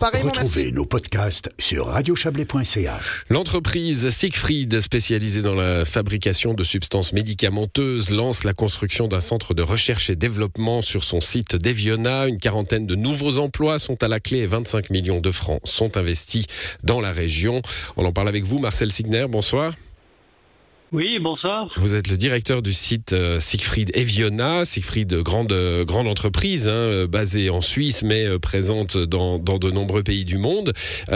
Pareil, 0.00 0.22
Retrouvez 0.22 0.72
nos 0.72 0.86
podcasts 0.86 1.50
sur 1.58 1.88
radiochablais.ch. 1.88 3.26
L'entreprise 3.28 4.08
Siegfried, 4.08 4.80
spécialisée 4.80 5.42
dans 5.42 5.54
la 5.54 5.84
fabrication 5.84 6.54
de 6.54 6.64
substances 6.64 7.12
médicamenteuses, 7.12 8.08
lance 8.08 8.42
la 8.44 8.54
construction 8.54 9.08
d'un 9.08 9.20
centre 9.20 9.52
de 9.52 9.62
recherche 9.62 10.08
et 10.08 10.16
développement 10.16 10.80
sur 10.80 11.04
son 11.04 11.20
site 11.20 11.54
d'Eviona. 11.54 12.28
Une 12.28 12.38
quarantaine 12.38 12.86
de 12.86 12.94
nouveaux 12.94 13.36
emplois 13.36 13.78
sont 13.78 14.02
à 14.02 14.08
la 14.08 14.20
clé 14.20 14.38
et 14.38 14.46
25 14.46 14.88
millions 14.88 15.20
de 15.20 15.30
francs 15.30 15.60
sont 15.64 15.98
investis 15.98 16.46
dans 16.82 17.02
la 17.02 17.12
région. 17.12 17.60
On 17.98 18.06
en 18.06 18.12
parle 18.12 18.28
avec 18.28 18.44
vous, 18.44 18.58
Marcel 18.58 18.90
Signer. 18.90 19.26
Bonsoir. 19.28 19.74
Oui, 20.92 21.20
bonsoir. 21.20 21.68
Vous 21.76 21.94
êtes 21.94 22.08
le 22.08 22.16
directeur 22.16 22.62
du 22.62 22.72
site 22.72 23.12
euh, 23.12 23.38
Siegfried 23.38 23.92
Eviona. 23.94 24.64
Siegfried, 24.64 25.14
grande, 25.22 25.52
euh, 25.52 25.84
grande 25.84 26.08
entreprise, 26.08 26.68
hein, 26.68 26.72
euh, 26.72 27.06
basée 27.06 27.48
en 27.48 27.60
Suisse, 27.60 28.02
mais 28.02 28.38
présente 28.40 28.98
dans, 28.98 29.38
dans, 29.38 29.58
de 29.58 29.70
nombreux 29.70 30.02
pays 30.02 30.24
du 30.24 30.36
monde. 30.36 30.72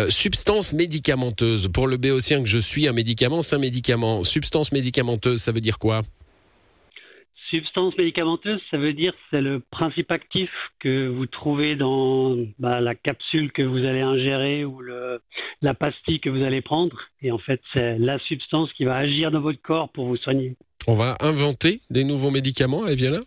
substance 0.09 0.75
médicamenteuse. 0.75 1.69
Pour 1.73 1.89
le 1.89 1.97
béotien 1.97 2.41
que 2.41 2.49
je 2.49 2.61
suis, 2.61 2.87
un 2.87 2.93
médicament, 2.93 3.43
c'est 3.43 3.57
un 3.57 3.59
médicament. 3.59 4.23
Substance 4.23 4.71
médicamenteuse, 4.71 5.41
ça 5.41 5.51
veut 5.51 5.61
dire 5.61 5.81
quoi? 5.81 6.03
Substance 7.55 7.95
médicamenteuse, 7.97 8.61
ça 8.69 8.79
veut 8.79 8.95
dire 8.95 9.15
c'est 9.31 9.41
le 9.41 9.61
principe 9.61 10.11
actif 10.11 10.51
que 10.81 11.07
vous 11.07 11.27
trouvez 11.27 11.77
dans 11.77 12.37
bah, 12.59 12.81
la 12.81 12.97
capsule 12.97 13.53
que 13.53 13.63
vous 13.63 13.79
allez 13.79 14.01
ingérer 14.01 14.65
ou 14.65 14.81
le, 14.81 15.21
la 15.63 15.73
pastille 15.73 16.19
que 16.19 16.31
vous 16.31 16.43
allez 16.43 16.63
prendre. 16.63 16.99
Et 17.23 17.31
en 17.31 17.39
fait, 17.39 17.61
c'est 17.73 17.97
la 17.97 18.19
substance 18.19 18.73
qui 18.73 18.85
va 18.85 18.97
agir 18.97 19.31
dans 19.31 19.41
votre 19.41 19.63
corps 19.63 19.89
pour 19.91 20.07
vous 20.07 20.17
soigner. 20.17 20.57
On 20.89 20.95
va 20.95 21.17
inventer 21.21 21.79
des 21.91 22.03
nouveaux 22.03 22.33
médicaments 22.33 22.83
à 22.83 22.91
Eviana? 22.91 23.21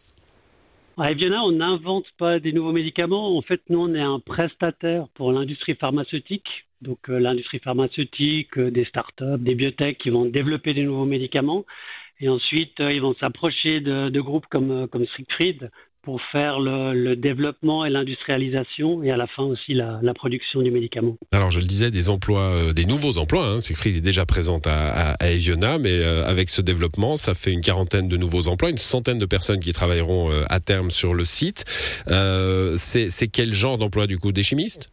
À 0.98 1.10
Eviana, 1.10 1.44
on 1.46 1.54
n'invente 1.54 2.08
pas 2.18 2.42
des 2.42 2.52
nouveaux 2.52 2.74
médicaments. 2.74 3.38
En 3.38 3.42
fait, 3.42 3.62
nous, 3.70 3.80
on 3.80 3.96
est 3.96 4.02
un 4.02 4.20
prestataire 4.20 5.08
pour 5.14 5.32
l'industrie 5.32 5.76
pharmaceutique. 5.76 6.66
Donc, 6.82 7.00
euh, 7.10 7.18
l'industrie 7.18 7.60
pharmaceutique, 7.60 8.58
euh, 8.58 8.72
des 8.72 8.84
startups, 8.84 9.40
des 9.40 9.56
biotech 9.56 9.98
qui 9.98 10.10
vont 10.10 10.26
développer 10.26 10.74
des 10.74 10.84
nouveaux 10.84 11.06
médicaments. 11.06 11.64
Et 12.20 12.30
ensuite, 12.30 12.80
euh, 12.80 12.92
ils 12.92 13.02
vont 13.02 13.16
s'approcher 13.22 13.80
de, 13.80 14.10
de, 14.10 14.22
groupes 14.22 14.46
comme, 14.50 14.72
euh, 14.72 14.88
comme 14.88 15.06
Siegfried 15.16 15.70
pour 16.08 16.22
faire 16.32 16.62
le, 16.62 16.94
le 16.94 17.18
développement 17.18 17.84
et 17.84 17.90
l'industrialisation 17.90 19.04
et 19.04 19.12
à 19.12 19.18
la 19.18 19.28
fin 19.28 19.44
aussi 19.44 19.74
la, 19.74 20.00
la, 20.02 20.14
production 20.14 20.62
du 20.62 20.72
médicament. 20.72 21.18
Alors 21.34 21.52
je 21.52 21.60
le 21.60 21.66
disais, 21.66 21.92
des 21.92 22.10
emplois, 22.10 22.44
euh, 22.44 22.72
des 22.72 22.86
nouveaux 22.86 23.18
emplois. 23.18 23.46
Hein. 23.46 23.60
Siegfried 23.60 23.98
est 23.98 24.02
déjà 24.02 24.26
présente 24.26 24.68
à, 24.68 25.12
à, 25.12 25.12
à 25.16 25.32
Eviona, 25.32 25.78
mais 25.80 25.92
euh, 25.92 26.26
avec 26.26 26.48
ce 26.48 26.62
développement, 26.62 27.18
ça 27.18 27.36
fait 27.36 27.52
une 27.52 27.60
quarantaine 27.60 28.08
de 28.08 28.16
nouveaux 28.16 28.48
emplois, 28.48 28.70
une 28.70 28.78
centaine 28.78 29.18
de 29.18 29.26
personnes 29.26 29.60
qui 29.60 29.74
travailleront 29.74 30.32
euh, 30.32 30.46
à 30.50 30.62
terme 30.62 30.92
sur 30.92 31.14
le 31.14 31.26
site. 31.26 31.66
C'est 32.78 33.28
quel 33.28 33.54
genre 33.54 33.78
d'emploi 33.78 34.08
du 34.08 34.18
coup? 34.18 34.32
Des 34.32 34.44
chimistes? 34.44 34.88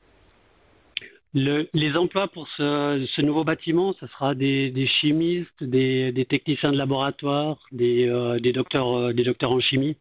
Le, 1.35 1.69
les 1.75 1.97
emplois 1.97 2.29
pour 2.29 2.49
ce, 2.57 3.21
nouveau 3.21 3.45
bâtiment, 3.45 3.93
ce 4.01 4.07
sera 4.07 4.35
des, 4.35 4.89
chimistes, 5.01 5.63
des, 5.63 6.13
des, 6.13 6.25
techniciens 6.25 6.71
de 6.71 6.77
laboratoire, 6.79 7.59
des, 7.73 8.09
euh, 8.09 8.39
des, 8.39 8.53
docteurs, 8.53 8.97
euh, 8.97 9.13
des 9.13 9.25
docteurs 9.25 9.53
en 9.53 9.61
chimie. 9.61 9.97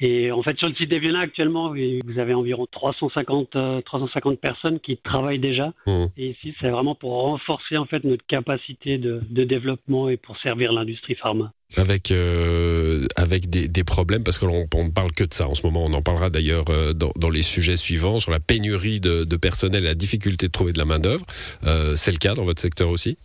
Et 0.00 0.30
en 0.30 0.42
fait, 0.42 0.56
sur 0.58 0.68
le 0.68 0.74
site 0.76 0.90
d'Eviona, 0.90 1.20
actuellement, 1.20 1.70
vous 1.72 2.18
avez 2.18 2.34
environ 2.34 2.66
350, 2.70 3.84
350 3.84 4.32
euh, 4.32 4.36
personnes 4.36 4.80
qui 4.80 4.96
travaillent 4.98 5.40
déjà. 5.40 5.72
Mmh. 5.86 6.04
Et 6.16 6.30
ici, 6.30 6.54
c'est 6.60 6.70
vraiment 6.70 6.94
pour 6.94 7.12
renforcer 7.22 7.76
en 7.76 7.86
fait 7.86 8.04
notre 8.04 8.24
capacité 8.26 8.98
de, 8.98 9.20
de 9.28 9.44
développement 9.44 10.08
et 10.08 10.16
pour 10.16 10.38
servir 10.38 10.72
l'industrie 10.72 11.16
pharma 11.16 11.52
avec 11.76 12.10
euh, 12.10 13.06
avec 13.16 13.48
des, 13.48 13.68
des, 13.68 13.84
problèmes 13.84 14.24
parce 14.24 14.38
qu'on 14.38 14.48
ne 14.48 14.90
parle 14.90 15.12
que 15.12 15.24
de 15.24 15.34
ça 15.34 15.46
en 15.48 15.54
ce 15.54 15.66
moment. 15.66 15.84
On 15.84 15.92
en 15.92 16.02
parlera 16.02 16.30
d'ailleurs 16.30 16.64
euh, 16.70 16.94
dans, 16.94 17.12
dans, 17.16 17.28
les 17.28 17.42
sujets 17.42 17.76
suivants 17.76 18.20
sur 18.20 18.30
la 18.30 18.40
pénurie 18.40 19.00
de, 19.00 19.24
de, 19.24 19.36
personnel 19.36 19.84
et 19.84 19.88
la 19.88 19.94
difficulté 19.94 20.46
de 20.46 20.52
trouver 20.52 20.72
de 20.72 20.78
la 20.78 20.86
main 20.86 20.98
d'œuvre. 20.98 21.26
Euh, 21.64 21.94
c'est 21.94 22.12
le 22.12 22.16
cas 22.16 22.34
dans 22.34 22.44
votre 22.44 22.60
secteur 22.60 22.88
aussi? 22.88 23.18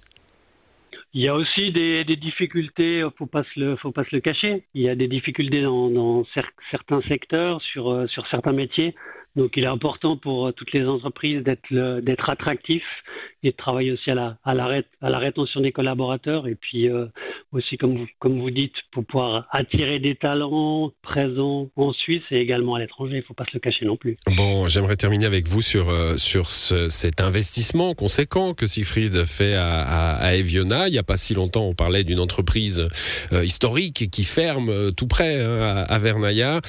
Il 1.16 1.24
y 1.24 1.28
a 1.28 1.36
aussi 1.36 1.72
des, 1.72 2.04
des 2.06 2.16
difficultés, 2.16 3.08
faut 3.18 3.28
pas 3.28 3.44
se 3.54 3.60
le, 3.60 3.76
faut 3.76 3.92
pas 3.92 4.04
se 4.04 4.16
le 4.16 4.20
cacher. 4.20 4.64
Il 4.74 4.82
y 4.82 4.90
a 4.90 4.96
des 4.96 5.08
difficultés 5.08 5.62
dans, 5.62 5.90
dans 5.90 6.26
certains 6.72 7.02
secteurs, 7.04 7.62
sur 7.62 7.92
euh, 7.92 8.08
sur 8.08 8.26
certains 8.28 8.54
métiers. 8.54 8.96
Donc, 9.36 9.56
il 9.56 9.64
est 9.64 9.68
important 9.68 10.18
pour 10.18 10.48
euh, 10.48 10.52
toutes 10.52 10.74
les 10.74 10.86
entreprises 10.86 11.44
d'être 11.44 12.00
d'être 12.00 12.32
attractifs 12.32 13.04
et 13.44 13.52
de 13.52 13.56
travailler 13.56 13.92
aussi 13.92 14.10
à 14.10 14.16
la 14.16 14.38
à 14.44 14.54
la, 14.54 14.82
à 15.02 15.10
la 15.10 15.18
rétention 15.18 15.62
des 15.62 15.72
collaborateurs 15.72 16.48
et 16.48 16.56
puis 16.56 16.90
euh, 16.90 17.06
aussi 17.52 17.78
comme 17.78 17.98
vous 17.98 18.08
comme 18.20 18.40
vous 18.40 18.52
dites 18.52 18.74
pour 18.92 19.06
pouvoir 19.06 19.48
attirer 19.52 20.00
des 20.00 20.16
talents 20.16 20.92
présents 21.02 21.70
en 21.76 21.94
Suisse 21.94 22.24
et 22.32 22.38
également 22.38 22.76
à 22.76 22.80
l'étranger. 22.80 23.18
Il 23.18 23.24
faut 23.24 23.34
pas 23.34 23.46
se 23.46 23.52
le 23.54 23.60
cacher 23.60 23.86
non 23.86 23.98
plus. 23.98 24.16
Bon, 24.38 24.68
j'aimerais 24.68 24.96
terminer 24.96 25.26
avec 25.26 25.46
vous 25.48 25.62
sur 25.62 25.90
euh, 25.90 26.18
sur 26.18 26.50
ce, 26.50 26.90
cet 26.90 27.22
investissement 27.22 27.94
conséquent 27.94 28.54
que 28.54 28.66
Siegfried 28.66 29.26
fait 29.26 29.56
à, 29.56 30.36
Eviona. 30.36 30.88
Il 30.88 30.94
y 30.94 30.98
a 30.98 31.04
pas 31.04 31.18
si 31.18 31.34
longtemps, 31.34 31.66
on 31.66 31.74
parlait 31.74 32.04
d'une 32.04 32.20
entreprise 32.20 32.88
euh, 33.32 33.44
historique 33.44 34.10
qui 34.10 34.24
ferme 34.24 34.92
tout 34.94 35.08
près 35.08 35.42
hein, 35.42 35.86
à, 35.88 36.00
Vernaya. 36.00 36.62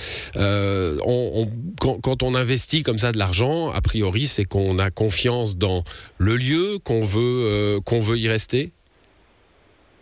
Quand, 1.81 2.23
on 2.23 2.35
investit 2.35 2.83
comme 2.83 2.99
ça 2.99 3.13
de 3.13 3.19
l'argent, 3.19 3.71
a 3.71 3.81
priori, 3.81 4.27
c'est 4.27 4.45
qu'on 4.45 4.79
a 4.79 4.91
confiance 4.91 5.57
dans 5.57 5.85
le 6.19 6.37
lieu, 6.37 6.64
qu'on 6.85 7.01
veut, 7.01 7.45
euh, 7.47 7.81
qu'on 7.81 8.01
veut 8.01 8.19
y 8.19 8.29
rester? 8.29 8.73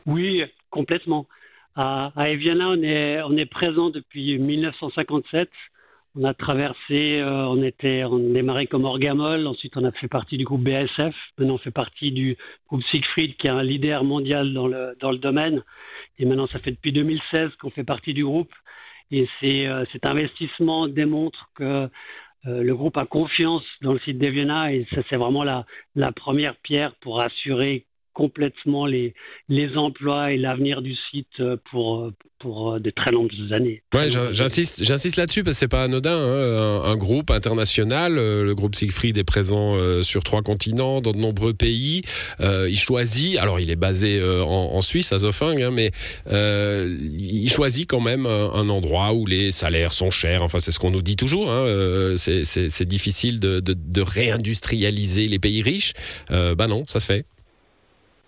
Oui, 0.06 0.42
complètement. 0.70 1.26
À, 1.74 2.12
à 2.16 2.28
Eviana, 2.28 2.70
on 2.70 2.82
est, 2.82 3.22
on 3.22 3.36
est 3.36 3.46
présent 3.46 3.90
depuis 3.90 4.38
1957. 4.38 5.48
On 6.14 6.24
a 6.24 6.34
traversé, 6.34 7.20
euh, 7.20 7.46
on 7.46 7.62
était, 7.62 8.04
on 8.04 8.18
démarrait 8.18 8.66
comme 8.66 8.84
Orgamol, 8.84 9.46
ensuite 9.46 9.78
on 9.78 9.84
a 9.84 9.92
fait 9.92 10.08
partie 10.08 10.36
du 10.36 10.44
groupe 10.44 10.62
BASF, 10.62 11.14
maintenant 11.38 11.54
on 11.54 11.58
fait 11.58 11.70
partie 11.70 12.12
du 12.12 12.36
groupe 12.68 12.82
Siegfried 12.90 13.34
qui 13.38 13.46
est 13.46 13.50
un 13.50 13.62
leader 13.62 14.04
mondial 14.04 14.52
dans 14.52 14.66
le, 14.66 14.94
dans 15.00 15.10
le 15.10 15.16
domaine. 15.16 15.62
Et 16.18 16.26
maintenant 16.26 16.46
ça 16.46 16.58
fait 16.58 16.72
depuis 16.72 16.92
2016 16.92 17.52
qu'on 17.58 17.70
fait 17.70 17.84
partie 17.84 18.12
du 18.12 18.24
groupe. 18.24 18.52
Et 19.10 19.26
euh, 19.44 19.84
cet 19.92 20.06
investissement 20.06 20.88
démontre 20.88 21.50
que 21.54 21.88
euh, 22.46 22.62
le 22.62 22.74
groupe 22.74 22.96
a 22.96 23.06
confiance 23.06 23.64
dans 23.82 23.92
le 23.92 23.98
site 24.00 24.18
d'Eviana 24.18 24.72
et 24.72 24.86
ça 24.94 25.02
c'est 25.10 25.18
vraiment 25.18 25.44
la, 25.44 25.64
la 25.94 26.12
première 26.12 26.56
pierre 26.56 26.94
pour 27.00 27.20
assurer 27.22 27.86
complètement 28.14 28.86
les, 28.86 29.14
emplois 29.76 30.32
et 30.32 30.36
l'avenir 30.36 30.82
du 30.82 30.94
site 31.10 31.40
euh, 31.40 31.56
pour, 31.70 32.10
pour 32.42 32.72
euh, 32.72 32.78
de 32.80 32.90
très 32.90 33.12
nombreuses 33.12 33.52
années. 33.52 33.82
Ouais, 33.94 34.08
j'insiste, 34.10 34.84
j'insiste 34.84 35.16
là-dessus 35.16 35.44
parce 35.44 35.56
que 35.56 35.60
c'est 35.60 35.68
pas 35.68 35.84
anodin. 35.84 36.10
Hein, 36.10 36.82
un, 36.84 36.96
groupe 36.96 37.30
international, 37.30 38.18
euh, 38.18 38.44
le 38.44 38.54
groupe 38.54 38.74
Siegfried 38.74 39.16
est 39.16 39.24
présent 39.24 39.78
sur 40.02 40.24
trois 40.24 40.42
continents, 40.42 41.00
dans 41.00 41.12
de 41.12 41.18
nombreux 41.18 41.54
pays. 41.54 42.02
Euh, 42.40 42.68
il 42.68 42.78
choisit, 42.78 43.38
alors 43.38 43.60
il 43.60 43.70
est 43.70 43.76
basé 43.76 44.22
en, 44.22 44.80
Suisse, 44.82 45.12
à 45.12 45.18
Zofing, 45.18 45.62
hein, 45.62 45.70
mais 45.70 45.90
euh, 46.30 46.96
il 47.12 47.48
choisit 47.50 47.88
quand 47.88 48.00
même 48.00 48.26
un, 48.26 48.68
endroit 48.68 49.12
où 49.14 49.26
les 49.26 49.52
salaires 49.52 49.92
sont 49.92 50.10
chers. 50.10 50.42
Enfin, 50.42 50.58
c'est 50.58 50.72
ce 50.72 50.78
qu'on 50.78 50.90
nous 50.90 51.02
dit 51.02 51.16
toujours. 51.16 51.50
Hein, 51.50 52.14
c'est 52.16 52.88
difficile 52.88 53.40
de, 53.40 54.02
réindustrialiser 54.02 55.28
les 55.28 55.38
pays 55.38 55.62
riches. 55.62 55.92
bah 56.30 56.66
non, 56.66 56.82
ça 56.86 57.00
se 57.00 57.06
fait. 57.06 57.24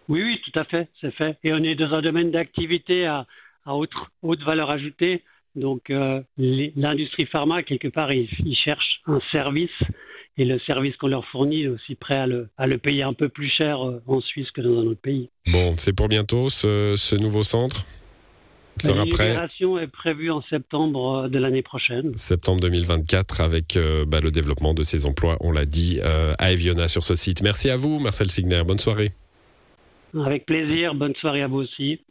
Oui, 0.09 0.23
oui, 0.23 0.41
tout 0.45 0.59
à 0.59 0.65
fait, 0.65 0.89
c'est 1.01 1.13
fait. 1.13 1.37
Et 1.45 1.53
on 1.53 1.63
est 1.63 1.75
dans 1.75 1.93
un 1.95 2.03
domaine 2.03 2.31
d'activité 2.31 3.07
à, 3.07 3.27
à 3.65 3.75
haute, 3.75 3.93
haute, 4.23 4.43
valeur 4.43 4.71
ajoutée. 4.71 5.23
Donc 5.57 5.91
euh, 5.91 6.21
l'industrie 6.37 7.27
pharma, 7.27 7.63
quelque 7.63 7.89
part, 7.89 8.13
ils, 8.13 8.29
ils, 8.45 8.57
cherchent 8.57 9.01
un 9.07 9.21
service 9.33 9.71
et 10.37 10.45
le 10.45 10.59
service 10.61 10.97
qu'on 10.97 11.07
leur 11.07 11.25
fournit 11.27 11.63
est 11.63 11.69
aussi 11.69 11.95
prêt 11.95 12.19
à 12.19 12.27
le, 12.27 12.49
à 12.59 12.67
le 12.67 12.79
payer 12.79 13.05
un 13.05 13.15
peu 13.15 13.29
plus 13.29 13.51
cher 13.51 13.87
euh, 13.87 14.03
en 14.07 14.21
Suisse 14.21 14.51
que 14.51 14.61
dans 14.61 14.81
un 14.81 14.87
autre 14.87 15.01
pays. 15.01 15.31
Bon, 15.47 15.75
c'est 15.77 15.95
pour 15.95 16.09
bientôt 16.09 16.49
ce, 16.49 16.95
ce 16.97 17.15
nouveau 17.15 17.45
centre? 17.45 17.85
Sera 18.79 19.07
prêt? 19.07 19.37
est 19.83 19.87
prévue 19.87 20.31
en 20.31 20.43
septembre 20.51 21.25
euh, 21.25 21.29
de 21.29 21.39
l'année 21.39 21.63
prochaine. 21.63 22.13
Septembre 22.17 22.61
2024 22.61 23.41
avec 23.41 23.77
euh, 23.77 24.05
bah, 24.07 24.19
le 24.23 24.31
développement 24.31 24.75
de 24.75 24.83
ces 24.83 25.07
emplois, 25.07 25.37
on 25.41 25.53
l'a 25.53 25.65
dit, 25.65 26.01
euh, 26.03 26.33
à 26.39 26.53
Eviona 26.53 26.89
sur 26.89 27.05
ce 27.05 27.15
site. 27.15 27.43
Merci 27.43 27.71
à 27.71 27.77
vous, 27.77 27.99
Marcel 27.99 28.31
Signer. 28.31 28.63
Bonne 28.65 28.79
soirée. 28.79 29.13
Avec 30.23 30.47
plaisir. 30.47 30.95
Bonne 30.95 31.15
soirée 31.17 31.43
à 31.43 31.49
vous 31.49 31.59
aussi. 31.59 32.01